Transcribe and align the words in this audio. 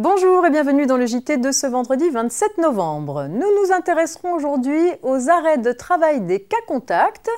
Bonjour 0.00 0.46
et 0.46 0.50
bienvenue 0.50 0.86
dans 0.86 0.96
le 0.96 1.06
JT 1.06 1.38
de 1.38 1.50
ce 1.50 1.66
vendredi 1.66 2.08
27 2.08 2.58
novembre. 2.58 3.26
Nous 3.26 3.40
nous 3.40 3.72
intéresserons 3.72 4.32
aujourd'hui 4.32 4.80
aux 5.02 5.28
arrêts 5.28 5.58
de 5.58 5.72
travail 5.72 6.20
des 6.20 6.38
cas 6.40 6.60
contacts, 6.68 7.28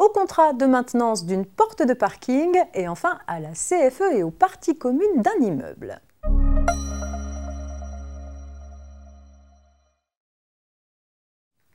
au 0.00 0.08
contrat 0.08 0.52
de 0.52 0.66
maintenance 0.66 1.26
d'une 1.26 1.46
porte 1.46 1.84
de 1.84 1.94
parking 1.94 2.58
et 2.74 2.88
enfin 2.88 3.20
à 3.28 3.38
la 3.38 3.50
CFE 3.50 4.16
et 4.16 4.24
aux 4.24 4.32
parties 4.32 4.76
communes 4.76 5.22
d'un 5.22 5.46
immeuble. 5.46 6.00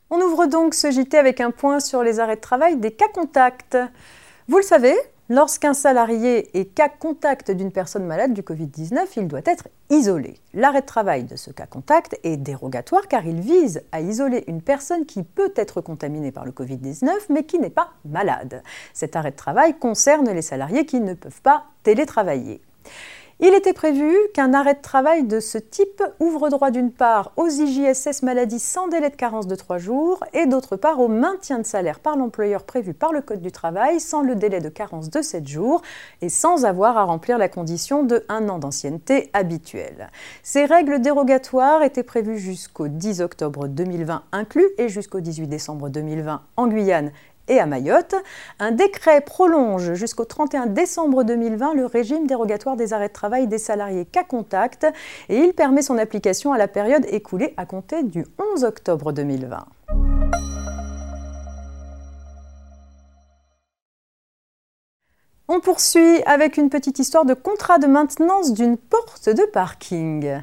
On 0.09 0.19
ouvre 0.19 0.47
donc 0.47 0.73
ce 0.73 0.91
JT 0.91 1.17
avec 1.17 1.39
un 1.39 1.51
point 1.51 1.79
sur 1.79 2.03
les 2.03 2.19
arrêts 2.19 2.35
de 2.35 2.41
travail 2.41 2.75
des 2.75 2.91
cas 2.91 3.07
contacts. 3.07 3.77
Vous 4.49 4.57
le 4.57 4.63
savez, 4.63 4.97
Lorsqu'un 5.29 5.73
salarié 5.73 6.49
est 6.59 6.65
cas 6.65 6.89
contact 6.89 7.49
d'une 7.49 7.71
personne 7.71 8.05
malade 8.05 8.33
du 8.33 8.41
Covid-19, 8.41 9.07
il 9.15 9.29
doit 9.29 9.39
être 9.45 9.69
isolé. 9.89 10.35
L'arrêt 10.53 10.81
de 10.81 10.85
travail 10.85 11.23
de 11.23 11.37
ce 11.37 11.49
cas 11.49 11.65
contact 11.65 12.19
est 12.23 12.35
dérogatoire 12.35 13.07
car 13.07 13.25
il 13.25 13.39
vise 13.39 13.83
à 13.93 14.01
isoler 14.01 14.43
une 14.47 14.61
personne 14.61 15.05
qui 15.05 15.23
peut 15.23 15.53
être 15.55 15.79
contaminée 15.79 16.33
par 16.33 16.43
le 16.43 16.51
Covid-19 16.51 17.09
mais 17.29 17.45
qui 17.45 17.57
n'est 17.57 17.69
pas 17.69 17.91
malade. 18.03 18.63
Cet 18.93 19.15
arrêt 19.15 19.31
de 19.31 19.37
travail 19.37 19.75
concerne 19.79 20.29
les 20.29 20.41
salariés 20.41 20.85
qui 20.85 20.99
ne 20.99 21.13
peuvent 21.13 21.41
pas 21.41 21.67
télétravailler. 21.83 22.61
Il 23.39 23.53
était 23.53 23.73
prévu 23.73 24.15
qu'un 24.33 24.53
arrêt 24.53 24.75
de 24.75 24.81
travail 24.81 25.23
de 25.23 25.39
ce 25.39 25.57
type 25.57 26.03
ouvre 26.19 26.49
droit 26.49 26.69
d'une 26.69 26.91
part 26.91 27.31
aux 27.35 27.47
IJSS 27.47 28.21
maladies 28.21 28.59
sans 28.59 28.87
délai 28.87 29.09
de 29.09 29.15
carence 29.15 29.47
de 29.47 29.55
trois 29.55 29.79
jours 29.79 30.23
et 30.33 30.45
d'autre 30.45 30.75
part 30.75 30.99
au 30.99 31.07
maintien 31.07 31.57
de 31.57 31.65
salaire 31.65 31.99
par 31.99 32.15
l'employeur 32.15 32.63
prévu 32.63 32.93
par 32.93 33.11
le 33.11 33.21
Code 33.21 33.41
du 33.41 33.51
travail 33.51 33.99
sans 33.99 34.21
le 34.21 34.35
délai 34.35 34.59
de 34.59 34.69
carence 34.69 35.09
de 35.09 35.21
7 35.21 35.47
jours 35.47 35.81
et 36.21 36.29
sans 36.29 36.63
avoir 36.63 36.97
à 36.97 37.03
remplir 37.03 37.37
la 37.37 37.49
condition 37.49 38.03
de 38.03 38.23
un 38.29 38.47
an 38.49 38.59
d'ancienneté 38.59 39.31
habituelle. 39.33 40.09
Ces 40.43 40.65
règles 40.65 41.01
dérogatoires 41.01 41.81
étaient 41.81 42.03
prévues 42.03 42.37
jusqu'au 42.37 42.87
10 42.87 43.21
octobre 43.21 43.67
2020 43.67 44.23
inclus 44.31 44.69
et 44.77 44.89
jusqu'au 44.89 45.21
18 45.21 45.47
décembre 45.47 45.89
2020 45.89 46.41
en 46.55 46.67
Guyane 46.67 47.11
et 47.47 47.59
à 47.59 47.65
Mayotte. 47.65 48.15
Un 48.59 48.71
décret 48.71 49.21
prolonge 49.21 49.93
jusqu'au 49.93 50.25
31 50.25 50.67
décembre 50.67 51.23
2020 51.23 51.73
le 51.73 51.85
régime 51.85 52.27
dérogatoire 52.27 52.75
des 52.75 52.93
arrêts 52.93 53.09
de 53.09 53.13
travail 53.13 53.47
des 53.47 53.57
salariés 53.57 54.05
cas 54.05 54.23
contact 54.23 54.85
et 55.29 55.37
il 55.37 55.53
permet 55.53 55.81
son 55.81 55.97
application 55.97 56.53
à 56.53 56.57
la 56.57 56.67
période 56.67 57.05
écoulée 57.09 57.53
à 57.57 57.65
compter 57.65 58.03
du 58.03 58.25
11 58.55 58.63
octobre 58.63 59.11
2020. 59.11 59.65
On 65.49 65.59
poursuit 65.59 66.23
avec 66.25 66.57
une 66.57 66.69
petite 66.69 66.99
histoire 66.99 67.25
de 67.25 67.33
contrat 67.33 67.77
de 67.77 67.85
maintenance 67.85 68.53
d'une 68.53 68.77
porte 68.77 69.29
de 69.29 69.43
parking. 69.51 70.41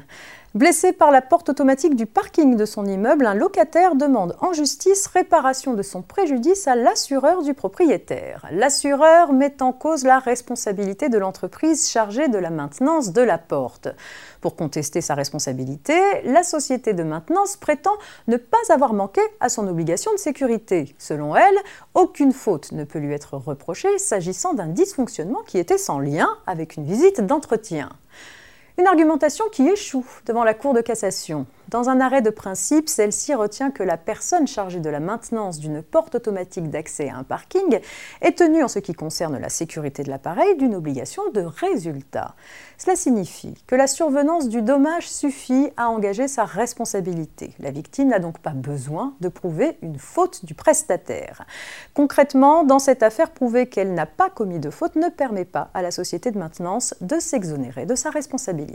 Blessé 0.53 0.91
par 0.91 1.11
la 1.11 1.21
porte 1.21 1.47
automatique 1.47 1.95
du 1.95 2.05
parking 2.05 2.57
de 2.57 2.65
son 2.65 2.85
immeuble, 2.85 3.25
un 3.25 3.33
locataire 3.33 3.95
demande 3.95 4.35
en 4.41 4.51
justice 4.51 5.07
réparation 5.07 5.75
de 5.75 5.81
son 5.81 6.01
préjudice 6.01 6.67
à 6.67 6.75
l'assureur 6.75 7.41
du 7.41 7.53
propriétaire. 7.53 8.45
L'assureur 8.51 9.31
met 9.31 9.63
en 9.63 9.71
cause 9.71 10.03
la 10.03 10.19
responsabilité 10.19 11.07
de 11.07 11.17
l'entreprise 11.17 11.89
chargée 11.89 12.27
de 12.27 12.37
la 12.37 12.49
maintenance 12.49 13.13
de 13.13 13.21
la 13.21 13.37
porte. 13.37 13.87
Pour 14.41 14.57
contester 14.57 14.99
sa 14.99 15.15
responsabilité, 15.15 15.97
la 16.25 16.43
société 16.43 16.93
de 16.93 17.03
maintenance 17.03 17.55
prétend 17.55 17.95
ne 18.27 18.35
pas 18.35 18.57
avoir 18.73 18.91
manqué 18.91 19.21
à 19.39 19.47
son 19.47 19.69
obligation 19.69 20.11
de 20.11 20.19
sécurité. 20.19 20.93
Selon 20.97 21.33
elle, 21.33 21.57
aucune 21.93 22.33
faute 22.33 22.73
ne 22.73 22.83
peut 22.83 22.99
lui 22.99 23.13
être 23.13 23.37
reprochée 23.37 23.97
s'agissant 23.99 24.53
d'un 24.53 24.67
dysfonctionnement 24.67 25.43
qui 25.47 25.59
était 25.59 25.77
sans 25.77 25.99
lien 25.99 26.27
avec 26.45 26.75
une 26.75 26.83
visite 26.83 27.21
d'entretien. 27.21 27.87
Une 28.81 28.87
argumentation 28.87 29.45
qui 29.51 29.67
échoue 29.67 30.07
devant 30.25 30.43
la 30.43 30.55
Cour 30.55 30.73
de 30.73 30.81
cassation. 30.81 31.45
Dans 31.69 31.89
un 31.89 32.01
arrêt 32.01 32.23
de 32.23 32.31
principe, 32.31 32.89
celle-ci 32.89 33.35
retient 33.35 33.69
que 33.69 33.83
la 33.83 33.95
personne 33.95 34.47
chargée 34.47 34.79
de 34.79 34.89
la 34.89 34.99
maintenance 34.99 35.59
d'une 35.59 35.83
porte 35.83 36.15
automatique 36.15 36.69
d'accès 36.69 37.07
à 37.07 37.15
un 37.15 37.23
parking 37.23 37.79
est 38.21 38.39
tenue, 38.39 38.63
en 38.63 38.67
ce 38.67 38.79
qui 38.79 38.93
concerne 38.93 39.37
la 39.37 39.49
sécurité 39.49 40.01
de 40.01 40.09
l'appareil, 40.09 40.57
d'une 40.57 40.73
obligation 40.73 41.21
de 41.29 41.41
résultat. 41.41 42.33
Cela 42.79 42.95
signifie 42.95 43.53
que 43.67 43.75
la 43.75 43.85
survenance 43.85 44.49
du 44.49 44.63
dommage 44.63 45.07
suffit 45.07 45.69
à 45.77 45.89
engager 45.89 46.27
sa 46.27 46.43
responsabilité. 46.43 47.53
La 47.59 47.69
victime 47.69 48.09
n'a 48.09 48.19
donc 48.19 48.39
pas 48.39 48.49
besoin 48.49 49.13
de 49.21 49.29
prouver 49.29 49.77
une 49.83 49.99
faute 49.99 50.43
du 50.43 50.55
prestataire. 50.55 51.45
Concrètement, 51.93 52.63
dans 52.63 52.79
cette 52.79 53.03
affaire, 53.03 53.29
prouver 53.29 53.67
qu'elle 53.67 53.93
n'a 53.93 54.07
pas 54.07 54.31
commis 54.31 54.59
de 54.59 54.71
faute 54.71 54.95
ne 54.95 55.07
permet 55.07 55.45
pas 55.45 55.69
à 55.75 55.83
la 55.83 55.91
société 55.91 56.31
de 56.31 56.39
maintenance 56.39 56.95
de 56.99 57.19
s'exonérer 57.19 57.85
de 57.85 57.95
sa 57.95 58.09
responsabilité. 58.09 58.70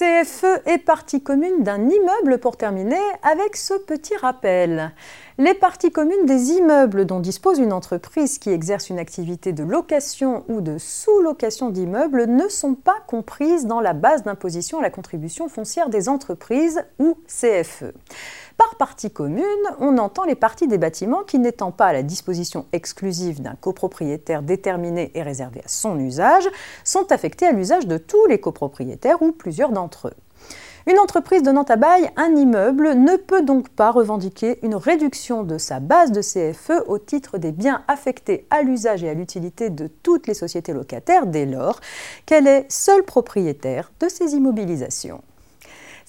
CFE 0.00 0.62
est 0.66 0.78
partie 0.78 1.20
commune 1.20 1.64
d'un 1.64 1.88
immeuble 1.88 2.38
pour 2.38 2.56
terminer 2.56 2.96
avec 3.22 3.56
ce 3.56 3.74
petit 3.74 4.16
rappel. 4.16 4.92
Les 5.36 5.52
parties 5.52 5.90
communes 5.90 6.26
des 6.26 6.52
immeubles 6.52 7.06
dont 7.06 7.18
dispose 7.18 7.58
une 7.58 7.72
entreprise 7.72 8.38
qui 8.38 8.50
exerce 8.50 8.88
une 8.88 9.00
activité 9.00 9.52
de 9.52 9.64
location 9.64 10.44
ou 10.48 10.60
de 10.60 10.78
sous-location 10.78 11.70
d'immeubles 11.70 12.26
ne 12.26 12.48
sont 12.48 12.74
pas 12.74 12.98
comprises 13.08 13.66
dans 13.66 13.80
la 13.80 13.92
base 13.92 14.22
d'imposition 14.22 14.78
à 14.78 14.82
la 14.82 14.90
contribution 14.90 15.48
foncière 15.48 15.90
des 15.90 16.08
entreprises 16.08 16.84
ou 17.00 17.18
CFE. 17.26 17.92
Par 18.60 18.74
partie 18.74 19.10
commune, 19.10 19.42
on 19.78 19.96
entend 19.96 20.24
les 20.24 20.34
parties 20.34 20.68
des 20.68 20.76
bâtiments 20.76 21.22
qui, 21.22 21.38
n'étant 21.38 21.70
pas 21.70 21.86
à 21.86 21.92
la 21.94 22.02
disposition 22.02 22.66
exclusive 22.74 23.40
d'un 23.40 23.54
copropriétaire 23.54 24.42
déterminé 24.42 25.10
et 25.14 25.22
réservé 25.22 25.62
à 25.64 25.68
son 25.68 25.98
usage, 25.98 26.46
sont 26.84 27.10
affectées 27.10 27.46
à 27.46 27.52
l'usage 27.52 27.86
de 27.86 27.96
tous 27.96 28.26
les 28.26 28.38
copropriétaires 28.38 29.22
ou 29.22 29.32
plusieurs 29.32 29.72
d'entre 29.72 30.08
eux. 30.08 30.14
Une 30.86 30.98
entreprise 30.98 31.42
donnant 31.42 31.62
à 31.62 31.76
bail 31.76 32.10
un 32.16 32.36
immeuble 32.36 32.92
ne 32.96 33.16
peut 33.16 33.40
donc 33.40 33.70
pas 33.70 33.90
revendiquer 33.90 34.58
une 34.62 34.74
réduction 34.74 35.42
de 35.42 35.56
sa 35.56 35.80
base 35.80 36.12
de 36.12 36.20
CFE 36.20 36.86
au 36.86 36.98
titre 36.98 37.38
des 37.38 37.52
biens 37.52 37.82
affectés 37.88 38.46
à 38.50 38.60
l'usage 38.60 39.02
et 39.02 39.08
à 39.08 39.14
l'utilité 39.14 39.70
de 39.70 39.86
toutes 39.86 40.26
les 40.26 40.34
sociétés 40.34 40.74
locataires 40.74 41.26
dès 41.26 41.46
lors 41.46 41.80
qu'elle 42.26 42.46
est 42.46 42.70
seule 42.70 43.04
propriétaire 43.04 43.90
de 44.00 44.08
ces 44.10 44.34
immobilisations. 44.34 45.22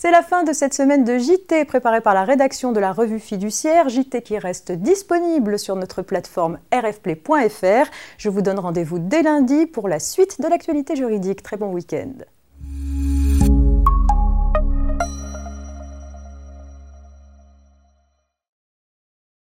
C'est 0.01 0.09
la 0.09 0.23
fin 0.23 0.43
de 0.43 0.51
cette 0.51 0.73
semaine 0.73 1.03
de 1.03 1.19
JT 1.19 1.63
préparée 1.65 2.01
par 2.01 2.15
la 2.15 2.23
rédaction 2.23 2.71
de 2.71 2.79
la 2.79 2.91
revue 2.91 3.19
fiduciaire, 3.19 3.87
JT 3.87 4.23
qui 4.23 4.39
reste 4.39 4.71
disponible 4.71 5.59
sur 5.59 5.75
notre 5.75 6.01
plateforme 6.01 6.57
rfplay.fr. 6.73 7.87
Je 8.17 8.29
vous 8.29 8.41
donne 8.41 8.57
rendez-vous 8.57 8.97
dès 8.97 9.21
lundi 9.21 9.67
pour 9.67 9.87
la 9.87 9.99
suite 9.99 10.41
de 10.41 10.47
l'actualité 10.47 10.95
juridique. 10.95 11.43
Très 11.43 11.55
bon 11.55 11.71
week-end. 11.71 12.13